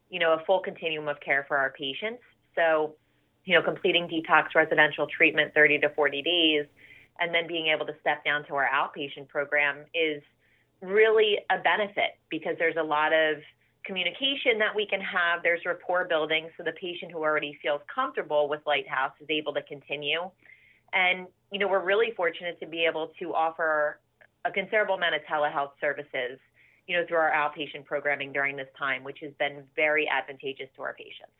you 0.10 0.19
know, 0.19 0.34
a 0.34 0.43
full 0.46 0.60
continuum 0.60 1.08
of 1.08 1.19
care 1.19 1.46
for 1.48 1.58
our 1.58 1.72
patients. 1.72 2.22
So, 2.55 2.96
you 3.46 3.55
know, 3.55 3.62
completing 3.62 4.08
detox 4.08 4.55
residential 4.55 5.08
treatment 5.08 5.53
30 5.53 5.79
to 5.79 5.89
40 5.89 6.22
days 6.22 6.65
and 7.19 7.34
then 7.34 7.48
being 7.48 7.67
able 7.67 7.86
to 7.86 7.93
step 8.01 8.24
down 8.24 8.46
to 8.46 8.55
our 8.55 8.67
outpatient 8.67 9.27
program 9.27 9.77
is 9.93 10.22
really 10.81 11.38
a 11.50 11.58
benefit 11.60 12.17
because 12.29 12.55
there's 12.58 12.77
a 12.77 12.84
lot 12.84 13.12
of 13.12 13.38
communication 13.86 14.60
that 14.60 14.75
we 14.75 14.86
can 14.86 15.01
have. 15.01 15.43
There's 15.43 15.62
rapport 15.65 16.05
building, 16.05 16.50
so 16.58 16.63
the 16.63 16.74
patient 16.74 17.12
who 17.12 17.19
already 17.19 17.58
feels 17.62 17.81
comfortable 17.93 18.48
with 18.48 18.62
Lighthouse 18.65 19.13
is 19.19 19.27
able 19.29 19.53
to 19.53 19.62
continue. 19.63 20.29
And, 20.93 21.27
you 21.51 21.60
know, 21.60 21.67
we're 21.67 21.84
really 21.84 22.12
fortunate 22.15 22.60
to 22.60 22.67
be 22.67 22.86
able 22.86 23.12
to 23.19 23.34
offer 23.34 24.00
a 24.46 24.51
considerable 24.51 24.96
amount 24.96 25.15
of 25.15 25.22
telehealth 25.29 25.72
services, 25.81 26.39
you 26.88 26.98
know, 26.98 27.06
through 27.08 27.18
our 27.18 27.32
outpatient 27.32 27.86
programming 27.86 28.32
during 28.32 28.56
this 28.56 28.68
time, 28.78 29.04
which 29.04 29.20
has 29.22 29.32
been 29.40 29.64
very 29.76 30.08
advantageous 30.10 30.70
to 30.76 30.82
our 30.82 30.94
patients. 30.94 31.32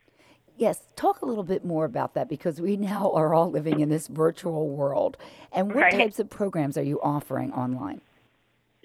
Yes, 0.58 0.82
talk 0.98 1.22
a 1.22 1.26
little 1.26 1.46
bit 1.46 1.64
more 1.64 1.86
about 1.86 2.16
that 2.16 2.28
because 2.28 2.60
we 2.60 2.76
now 2.76 3.12
are 3.14 3.34
all 3.34 3.50
living 3.50 3.80
in 3.80 3.88
this 3.88 4.08
virtual 4.08 4.68
world. 4.68 5.18
And 5.54 5.74
what 5.74 5.84
right. 5.84 5.94
types 5.94 6.20
of 6.20 6.30
programs 6.30 6.78
are 6.78 6.84
you 6.84 7.00
offering 7.02 7.54
online? 7.54 8.02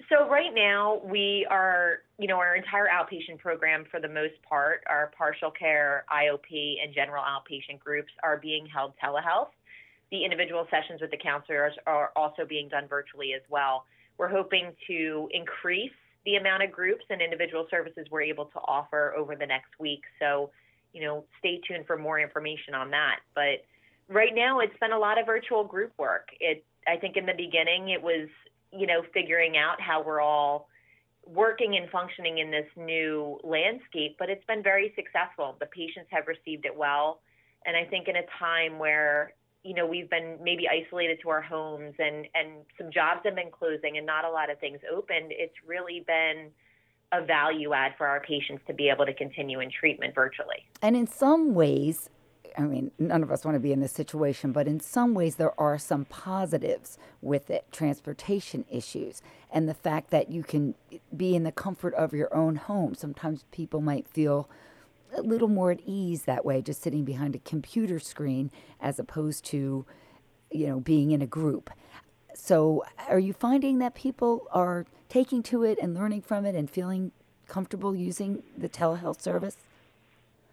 So 0.09 0.29
right 0.29 0.53
now 0.53 1.01
we 1.03 1.47
are, 1.49 2.03
you 2.17 2.27
know, 2.27 2.37
our 2.37 2.55
entire 2.55 2.87
outpatient 2.87 3.39
program 3.39 3.85
for 3.89 3.99
the 3.99 4.07
most 4.07 4.35
part, 4.47 4.83
our 4.87 5.11
partial 5.17 5.51
care, 5.51 6.05
IOP, 6.13 6.75
and 6.81 6.93
general 6.93 7.23
outpatient 7.23 7.79
groups 7.79 8.11
are 8.23 8.37
being 8.37 8.67
held 8.67 8.93
telehealth. 9.03 9.49
The 10.11 10.23
individual 10.23 10.67
sessions 10.69 11.01
with 11.01 11.11
the 11.11 11.17
counselors 11.17 11.73
are 11.87 12.11
also 12.15 12.45
being 12.47 12.69
done 12.69 12.87
virtually 12.87 13.33
as 13.33 13.41
well. 13.49 13.85
We're 14.17 14.29
hoping 14.29 14.73
to 14.87 15.27
increase 15.33 15.91
the 16.25 16.35
amount 16.35 16.63
of 16.63 16.71
groups 16.71 17.05
and 17.09 17.21
individual 17.21 17.67
services 17.69 18.07
we're 18.09 18.23
able 18.23 18.45
to 18.45 18.59
offer 18.59 19.13
over 19.15 19.35
the 19.35 19.45
next 19.45 19.71
week. 19.79 20.01
So, 20.19 20.51
you 20.93 21.01
know, 21.01 21.25
stay 21.39 21.61
tuned 21.67 21.85
for 21.85 21.97
more 21.97 22.19
information 22.19 22.73
on 22.73 22.89
that. 22.91 23.19
But 23.33 23.63
right 24.09 24.33
now, 24.33 24.59
it's 24.59 24.77
been 24.79 24.91
a 24.91 24.99
lot 24.99 25.19
of 25.19 25.25
virtual 25.25 25.63
group 25.63 25.93
work. 25.97 26.29
It, 26.39 26.65
I 26.87 26.97
think, 26.97 27.17
in 27.17 27.25
the 27.25 27.33
beginning, 27.33 27.89
it 27.89 28.01
was, 28.01 28.27
you 28.71 28.87
know, 28.87 29.03
figuring 29.13 29.57
out 29.57 29.79
how 29.79 30.03
we're 30.03 30.21
all 30.21 30.67
working 31.27 31.75
and 31.75 31.89
functioning 31.89 32.37
in 32.37 32.51
this 32.51 32.67
new 32.75 33.39
landscape, 33.43 34.15
but 34.19 34.29
it's 34.29 34.45
been 34.45 34.61
very 34.61 34.93
successful. 34.95 35.55
The 35.59 35.65
patients 35.65 36.07
have 36.11 36.27
received 36.27 36.65
it 36.65 36.75
well. 36.75 37.21
And 37.65 37.75
I 37.75 37.83
think 37.85 38.07
in 38.07 38.15
a 38.15 38.25
time 38.37 38.77
where 38.77 39.33
you 39.65 39.73
know 39.73 39.85
we've 39.85 40.09
been 40.09 40.37
maybe 40.41 40.67
isolated 40.69 41.19
to 41.23 41.29
our 41.29 41.41
homes 41.41 41.95
and 41.97 42.27
and 42.35 42.49
some 42.77 42.91
jobs 42.91 43.21
have 43.25 43.35
been 43.35 43.51
closing 43.51 43.97
and 43.97 44.05
not 44.05 44.23
a 44.23 44.29
lot 44.29 44.49
of 44.51 44.59
things 44.59 44.79
opened 44.93 45.31
it's 45.31 45.55
really 45.65 46.03
been 46.05 46.51
a 47.11 47.25
value 47.25 47.73
add 47.73 47.93
for 47.97 48.07
our 48.07 48.19
patients 48.19 48.61
to 48.67 48.73
be 48.73 48.89
able 48.89 49.05
to 49.05 49.13
continue 49.13 49.59
in 49.59 49.71
treatment 49.71 50.13
virtually 50.13 50.65
and 50.81 50.95
in 50.95 51.07
some 51.07 51.53
ways 51.55 52.09
I 52.57 52.61
mean, 52.61 52.91
none 52.97 53.21
of 53.21 53.31
us 53.31 53.43
want 53.43 53.55
to 53.55 53.59
be 53.59 53.73
in 53.73 53.81
this 53.81 53.91
situation, 53.91 54.53
but 54.53 54.65
in 54.65 54.79
some 54.79 55.13
ways, 55.13 55.35
there 55.35 55.59
are 55.59 55.77
some 55.77 56.05
positives 56.05 56.97
with 57.21 57.49
it 57.49 57.65
transportation 57.71 58.63
issues, 58.71 59.21
and 59.51 59.67
the 59.67 59.73
fact 59.73 60.09
that 60.11 60.31
you 60.31 60.41
can 60.41 60.75
be 61.15 61.35
in 61.35 61.43
the 61.43 61.51
comfort 61.51 61.93
of 61.95 62.13
your 62.13 62.33
own 62.33 62.55
home. 62.55 62.95
Sometimes 62.95 63.43
people 63.51 63.81
might 63.81 64.07
feel 64.07 64.49
a 65.13 65.21
little 65.21 65.47
more 65.47 65.71
at 65.71 65.79
ease 65.85 66.23
that 66.23 66.45
way, 66.45 66.61
just 66.61 66.81
sitting 66.81 67.03
behind 67.03 67.35
a 67.35 67.39
computer 67.39 67.99
screen 67.99 68.51
as 68.79 68.99
opposed 68.99 69.45
to, 69.45 69.85
you 70.51 70.67
know, 70.67 70.79
being 70.79 71.11
in 71.11 71.21
a 71.21 71.27
group. 71.27 71.69
So, 72.33 72.83
are 73.07 73.19
you 73.19 73.33
finding 73.33 73.79
that 73.79 73.95
people 73.95 74.47
are 74.51 74.85
taking 75.07 75.41
to 75.43 75.63
it 75.63 75.79
and 75.81 75.93
learning 75.93 76.21
from 76.21 76.45
it 76.45 76.55
and 76.55 76.69
feeling 76.69 77.11
comfortable 77.47 77.95
using 77.95 78.43
the 78.57 78.67
telehealth 78.67 79.21
service? 79.21 79.57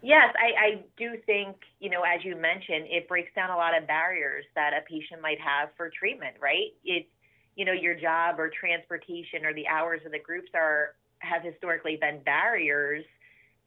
Yes, 0.01 0.33
I, 0.37 0.65
I 0.65 0.83
do 0.97 1.17
think, 1.25 1.55
you 1.79 1.89
know, 1.89 2.01
as 2.01 2.25
you 2.25 2.35
mentioned, 2.35 2.87
it 2.89 3.07
breaks 3.07 3.31
down 3.35 3.49
a 3.49 3.55
lot 3.55 3.77
of 3.77 3.87
barriers 3.87 4.43
that 4.53 4.73
a 4.73 4.81
patient 4.81 5.21
might 5.21 5.39
have 5.39 5.69
for 5.77 5.89
treatment, 5.89 6.35
right? 6.41 6.73
It's, 6.83 7.07
you 7.55 7.63
know, 7.63 7.71
your 7.71 7.95
job 7.95 8.37
or 8.37 8.49
transportation 8.49 9.45
or 9.45 9.53
the 9.53 9.67
hours 9.67 10.01
of 10.05 10.11
the 10.11 10.19
groups 10.19 10.49
are 10.53 10.95
have 11.19 11.41
historically 11.41 11.95
been 11.95 12.21
barriers 12.23 13.05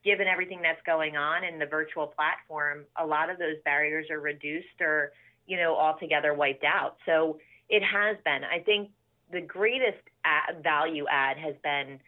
given 0.06 0.28
everything 0.28 0.62
that's 0.62 0.80
going 0.86 1.16
on 1.16 1.44
in 1.44 1.58
the 1.58 1.66
virtual 1.66 2.06
platform, 2.06 2.84
a 2.96 3.04
lot 3.04 3.28
of 3.28 3.38
those 3.38 3.56
barriers 3.64 4.08
are 4.08 4.20
reduced 4.20 4.80
or, 4.80 5.12
you 5.46 5.56
know, 5.58 5.74
altogether 5.74 6.32
wiped 6.32 6.64
out. 6.64 6.96
So 7.04 7.38
it 7.68 7.82
has 7.82 8.16
been. 8.24 8.44
I 8.44 8.60
think 8.60 8.90
the 9.32 9.40
greatest 9.40 9.98
value 10.62 11.06
add 11.10 11.36
has 11.36 11.56
been 11.62 11.98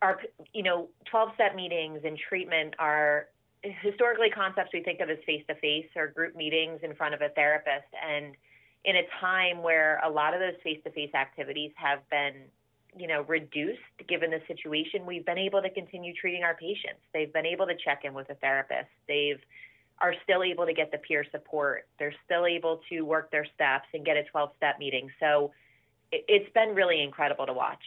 our, 0.00 0.20
you 0.54 0.62
know, 0.62 0.88
12 1.10 1.30
step 1.34 1.54
meetings 1.54 2.00
and 2.04 2.18
treatment 2.28 2.74
are 2.78 3.26
historically 3.62 4.30
concepts 4.30 4.70
we 4.72 4.82
think 4.82 5.00
of 5.00 5.10
as 5.10 5.18
face 5.26 5.44
to 5.48 5.54
face 5.56 5.88
or 5.96 6.08
group 6.08 6.34
meetings 6.34 6.80
in 6.82 6.94
front 6.94 7.14
of 7.14 7.20
a 7.20 7.28
therapist. 7.30 7.92
And 8.02 8.34
in 8.84 8.96
a 8.96 9.02
time 9.20 9.62
where 9.62 10.00
a 10.02 10.08
lot 10.08 10.32
of 10.32 10.40
those 10.40 10.54
face 10.62 10.78
to 10.84 10.90
face 10.92 11.12
activities 11.14 11.72
have 11.76 11.98
been 12.08 12.48
you 12.98 13.06
know, 13.06 13.22
reduced 13.22 13.80
given 14.08 14.30
the 14.30 14.40
situation, 14.46 15.06
we've 15.06 15.26
been 15.26 15.38
able 15.38 15.62
to 15.62 15.70
continue 15.70 16.12
treating 16.14 16.42
our 16.42 16.54
patients. 16.54 17.00
They've 17.12 17.32
been 17.32 17.46
able 17.46 17.66
to 17.66 17.74
check 17.84 18.00
in 18.04 18.14
with 18.14 18.28
a 18.30 18.34
therapist. 18.34 18.88
They've 19.06 19.40
are 20.00 20.14
still 20.22 20.42
able 20.42 20.64
to 20.66 20.72
get 20.72 20.92
the 20.92 20.98
peer 20.98 21.24
support. 21.30 21.86
They're 21.98 22.14
still 22.24 22.46
able 22.46 22.80
to 22.88 23.02
work 23.02 23.30
their 23.30 23.46
steps 23.54 23.86
and 23.92 24.04
get 24.04 24.16
a 24.16 24.22
12 24.24 24.50
step 24.56 24.78
meeting. 24.78 25.10
So 25.18 25.50
it's 26.12 26.52
been 26.54 26.74
really 26.74 27.02
incredible 27.02 27.46
to 27.46 27.52
watch. 27.52 27.82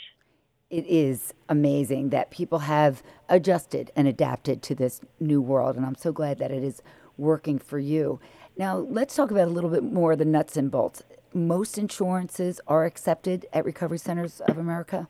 It 0.70 0.86
is 0.88 1.34
amazing 1.50 2.10
that 2.10 2.32
people 2.32 2.60
have 2.60 3.04
adjusted 3.28 3.92
and 3.96 4.08
adapted 4.08 4.62
to 4.64 4.76
this 4.76 5.02
new 5.20 5.42
world, 5.42 5.76
and 5.76 5.86
I'm 5.86 5.96
so 5.96 6.12
glad 6.12 6.38
that 6.40 6.52
it 6.52 6.64
is 6.64 6.82
working 7.18 7.60
for 7.60 7.80
you. 7.80 8.20
Now, 8.58 8.78
let's 8.78 9.16
talk 9.16 9.32
about 9.32 9.48
a 9.48 9.52
little 9.52 9.70
bit 9.70 9.84
more 9.84 10.14
of 10.14 10.20
the 10.20 10.26
nuts 10.26 10.56
and 10.56 10.72
bolts 10.72 11.04
most 11.34 11.78
insurances 11.78 12.60
are 12.68 12.86
accepted 12.86 13.46
at 13.54 13.66
Recovery 13.66 13.98
Centers 13.98 14.42
of 14.42 14.58
America? 14.58 15.08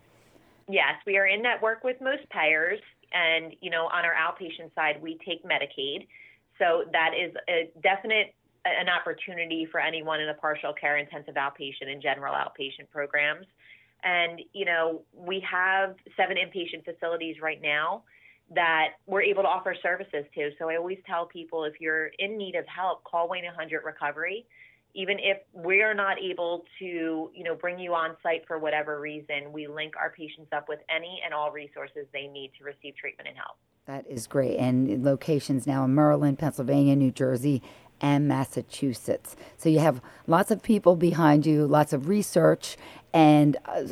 Yes, 0.70 0.96
we 1.06 1.18
are 1.18 1.26
in 1.26 1.42
network 1.42 1.84
with 1.84 2.00
most 2.02 2.30
payers. 2.30 2.80
And, 3.14 3.54
you 3.62 3.70
know, 3.70 3.88
on 3.88 4.06
our 4.06 4.14
outpatient 4.14 4.74
side, 4.74 5.02
we 5.02 5.18
take 5.26 5.44
Medicaid. 5.44 6.08
So 6.58 6.84
that 6.94 7.12
is 7.14 7.34
a 7.50 7.70
definite 7.82 8.34
an 8.64 8.90
opportunity 8.90 9.68
for 9.72 9.80
anyone 9.80 10.22
in 10.22 10.28
the 10.28 10.36
partial 10.36 10.72
care, 10.74 10.98
intensive 10.98 11.34
outpatient, 11.34 11.88
and 11.92 12.02
general 12.02 12.34
outpatient 12.34 12.90
programs. 12.92 13.48
And, 14.04 14.42
you 14.54 14.66
know, 14.66 15.02
we 15.14 15.44
have 15.50 15.96
seven 16.16 16.38
inpatient 16.38 16.86
facilities 16.86 17.38
right 17.42 17.62
now 17.62 18.04
that 18.54 18.90
we're 19.08 19.22
able 19.22 19.44
to 19.44 19.48
offer 19.48 19.76
services 19.82 20.26
to. 20.36 20.52
So 20.60 20.70
I 20.70 20.76
always 20.76 20.98
tell 21.08 21.26
people 21.26 21.64
if 21.64 21.80
you're 21.80 22.08
in 22.20 22.38
need 22.38 22.56
of 22.56 22.66
help, 22.68 23.04
call 23.04 23.30
Wayne 23.30 23.46
100 23.46 23.84
Recovery 23.84 24.46
even 24.94 25.18
if 25.20 25.38
we're 25.54 25.94
not 25.94 26.18
able 26.20 26.66
to, 26.80 27.32
you 27.34 27.44
know, 27.44 27.56
bring 27.56 27.80
you 27.80 27.94
on 27.94 28.16
site 28.22 28.44
for 28.48 28.60
whatever 28.60 29.00
reason, 29.00 29.52
we 29.52 29.68
link 29.68 29.94
our 29.98 30.12
patients 30.12 30.50
up 30.52 30.68
with 30.68 30.80
any 30.94 31.22
and 31.24 31.34
all 31.34 31.52
resources 31.52 32.06
they 32.14 32.28
need 32.28 32.52
to 32.58 32.64
receive 32.64 32.96
treatment 32.96 33.28
and 33.28 33.38
help. 33.38 33.58
That 33.86 34.06
is 34.08 34.28
great. 34.28 34.58
And 34.58 35.04
locations 35.04 35.66
now 35.66 35.84
in 35.86 35.96
Maryland, 35.96 36.40
Pennsylvania, 36.40 36.96
New 36.96 37.12
Jersey, 37.12 37.62
and 38.00 38.28
Massachusetts. 38.28 39.36
So 39.58 39.70
you 39.70 39.80
have 39.80 40.02
lots 40.26 40.50
of 40.50 40.64
people 40.64 40.96
behind 40.96 41.46
you, 41.46 41.68
lots 41.68 41.94
of 41.94 42.10
research, 42.10 42.78
and 43.14 43.58
uh, 43.66 43.84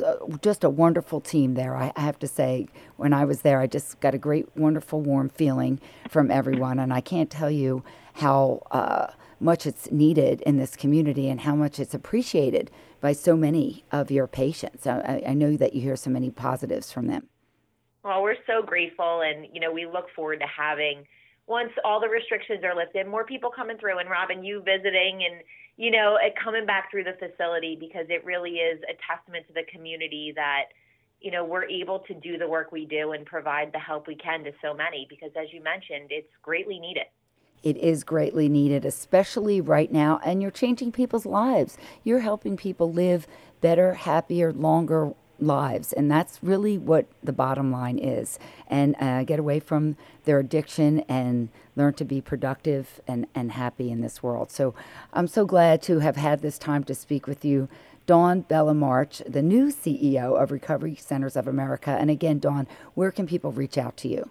just 0.42 0.64
a 0.64 0.70
wonderful 0.70 1.20
team 1.20 1.54
there. 1.54 1.76
I 1.76 1.92
have 1.96 2.18
to 2.20 2.26
say, 2.26 2.68
when 2.96 3.12
I 3.12 3.24
was 3.24 3.42
there, 3.42 3.60
I 3.60 3.66
just 3.66 4.00
got 4.00 4.14
a 4.14 4.18
great, 4.18 4.48
wonderful, 4.56 5.00
warm 5.00 5.28
feeling 5.28 5.80
from 6.08 6.30
everyone. 6.30 6.78
And 6.78 6.92
I 6.92 7.00
can't 7.00 7.30
tell 7.30 7.50
you 7.50 7.84
how. 8.14 8.62
Uh, 8.70 9.08
much 9.40 9.66
it's 9.66 9.90
needed 9.90 10.42
in 10.42 10.58
this 10.58 10.76
community 10.76 11.28
and 11.28 11.40
how 11.40 11.54
much 11.54 11.80
it's 11.80 11.94
appreciated 11.94 12.70
by 13.00 13.12
so 13.12 13.36
many 13.36 13.84
of 13.90 14.10
your 14.10 14.26
patients. 14.26 14.86
I, 14.86 15.22
I 15.26 15.34
know 15.34 15.56
that 15.56 15.74
you 15.74 15.80
hear 15.80 15.96
so 15.96 16.10
many 16.10 16.30
positives 16.30 16.92
from 16.92 17.06
them. 17.06 17.28
Well, 18.04 18.22
we're 18.22 18.36
so 18.46 18.62
grateful, 18.62 19.22
and 19.22 19.46
you 19.52 19.60
know, 19.60 19.72
we 19.72 19.86
look 19.86 20.06
forward 20.14 20.40
to 20.40 20.46
having 20.46 21.06
once 21.46 21.72
all 21.84 22.00
the 22.00 22.08
restrictions 22.08 22.62
are 22.62 22.76
lifted, 22.76 23.08
more 23.08 23.24
people 23.24 23.50
coming 23.50 23.76
through, 23.76 23.98
and 23.98 24.08
Robin, 24.08 24.44
you 24.44 24.62
visiting, 24.62 25.24
and 25.28 25.42
you 25.76 25.90
know, 25.90 26.16
coming 26.42 26.64
back 26.64 26.90
through 26.90 27.04
the 27.04 27.16
facility 27.18 27.76
because 27.78 28.06
it 28.08 28.24
really 28.24 28.52
is 28.52 28.80
a 28.82 28.94
testament 29.04 29.46
to 29.48 29.52
the 29.54 29.64
community 29.72 30.32
that 30.36 30.66
you 31.20 31.30
know 31.30 31.44
we're 31.44 31.64
able 31.64 31.98
to 32.00 32.14
do 32.14 32.38
the 32.38 32.48
work 32.48 32.72
we 32.72 32.86
do 32.86 33.12
and 33.12 33.26
provide 33.26 33.72
the 33.72 33.78
help 33.78 34.06
we 34.06 34.14
can 34.14 34.44
to 34.44 34.52
so 34.62 34.72
many 34.72 35.06
because, 35.10 35.30
as 35.36 35.52
you 35.52 35.62
mentioned, 35.62 36.08
it's 36.10 36.30
greatly 36.42 36.78
needed. 36.78 37.06
It 37.62 37.76
is 37.76 38.04
greatly 38.04 38.48
needed, 38.48 38.84
especially 38.84 39.60
right 39.60 39.92
now, 39.92 40.20
and 40.24 40.40
you're 40.40 40.50
changing 40.50 40.92
people's 40.92 41.26
lives. 41.26 41.76
You're 42.04 42.20
helping 42.20 42.56
people 42.56 42.92
live 42.92 43.26
better, 43.60 43.94
happier, 43.94 44.52
longer 44.52 45.12
lives. 45.40 45.92
And 45.92 46.10
that's 46.10 46.38
really 46.42 46.78
what 46.78 47.06
the 47.22 47.32
bottom 47.32 47.72
line 47.72 47.98
is. 47.98 48.38
And 48.66 48.94
uh, 49.00 49.24
get 49.24 49.38
away 49.38 49.60
from 49.60 49.96
their 50.24 50.38
addiction 50.38 51.00
and 51.00 51.48
learn 51.76 51.94
to 51.94 52.04
be 52.04 52.20
productive 52.20 53.00
and, 53.06 53.26
and 53.34 53.52
happy 53.52 53.90
in 53.90 54.00
this 54.00 54.22
world. 54.22 54.50
So 54.50 54.74
I'm 55.12 55.26
so 55.26 55.44
glad 55.44 55.82
to 55.82 56.00
have 56.00 56.16
had 56.16 56.42
this 56.42 56.58
time 56.58 56.84
to 56.84 56.94
speak 56.94 57.26
with 57.26 57.44
you. 57.44 57.68
Dawn 58.06 58.42
Bellemarche, 58.42 59.22
the 59.30 59.42
new 59.42 59.66
CEO 59.66 60.40
of 60.40 60.50
Recovery 60.50 60.96
Centers 60.96 61.36
of 61.36 61.46
America. 61.46 61.90
And 61.90 62.10
again, 62.10 62.38
Dawn, 62.38 62.66
where 62.94 63.12
can 63.12 63.26
people 63.26 63.52
reach 63.52 63.78
out 63.78 63.96
to 63.98 64.08
you? 64.08 64.30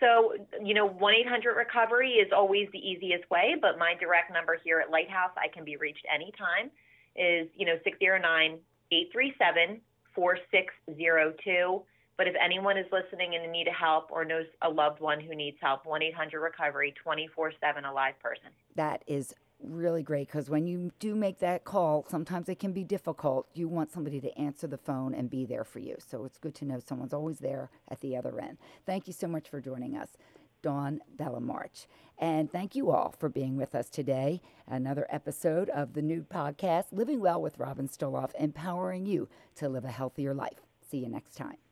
So, 0.00 0.34
you 0.62 0.74
know, 0.74 0.86
1 0.86 1.14
800 1.14 1.54
Recovery 1.54 2.12
is 2.12 2.30
always 2.34 2.68
the 2.72 2.78
easiest 2.78 3.28
way, 3.30 3.56
but 3.60 3.78
my 3.78 3.94
direct 3.98 4.32
number 4.32 4.58
here 4.62 4.80
at 4.80 4.90
Lighthouse, 4.90 5.32
I 5.36 5.48
can 5.48 5.64
be 5.64 5.76
reached 5.76 6.04
anytime, 6.12 6.70
is, 7.16 7.48
you 7.56 7.66
know, 7.66 7.76
609 7.82 8.58
837 8.92 9.80
4602. 10.14 11.82
But 12.16 12.26
if 12.26 12.34
anyone 12.42 12.76
is 12.76 12.86
listening 12.90 13.36
and 13.36 13.44
in 13.44 13.52
need 13.52 13.68
of 13.68 13.74
help 13.74 14.10
or 14.10 14.24
knows 14.24 14.46
a 14.62 14.68
loved 14.68 15.00
one 15.00 15.20
who 15.20 15.34
needs 15.34 15.56
help, 15.60 15.86
1 15.86 16.02
800 16.02 16.40
Recovery, 16.40 16.94
24 17.02 17.52
7, 17.60 17.84
a 17.84 17.92
live 17.92 18.18
person. 18.20 18.50
That 18.74 19.02
is 19.06 19.34
really 19.62 20.02
great 20.02 20.28
because 20.28 20.48
when 20.48 20.66
you 20.66 20.92
do 20.98 21.14
make 21.14 21.38
that 21.40 21.64
call, 21.64 22.04
sometimes 22.08 22.48
it 22.48 22.58
can 22.58 22.72
be 22.72 22.84
difficult. 22.84 23.48
You 23.54 23.68
want 23.68 23.90
somebody 23.90 24.20
to 24.20 24.38
answer 24.38 24.66
the 24.66 24.78
phone 24.78 25.14
and 25.14 25.30
be 25.30 25.44
there 25.44 25.64
for 25.64 25.78
you. 25.78 25.96
So 25.98 26.24
it's 26.24 26.38
good 26.38 26.54
to 26.56 26.64
know 26.64 26.80
someone's 26.80 27.14
always 27.14 27.38
there 27.38 27.70
at 27.88 28.00
the 28.00 28.16
other 28.16 28.38
end. 28.40 28.58
Thank 28.86 29.06
you 29.06 29.12
so 29.12 29.26
much 29.26 29.48
for 29.48 29.60
joining 29.60 29.96
us. 29.96 30.10
Dawn 30.62 31.00
Bellemarche. 31.16 31.86
And 32.18 32.50
thank 32.50 32.74
you 32.74 32.90
all 32.90 33.14
for 33.16 33.28
being 33.28 33.56
with 33.56 33.74
us 33.74 33.88
today. 33.88 34.40
Another 34.66 35.06
episode 35.08 35.70
of 35.70 35.92
the 35.92 36.02
new 36.02 36.22
podcast, 36.22 36.86
Living 36.90 37.20
Well 37.20 37.40
with 37.40 37.58
Robin 37.58 37.88
Stoloff, 37.88 38.32
empowering 38.38 39.06
you 39.06 39.28
to 39.56 39.68
live 39.68 39.84
a 39.84 39.90
healthier 39.90 40.34
life. 40.34 40.66
See 40.90 40.98
you 40.98 41.08
next 41.08 41.36
time. 41.36 41.67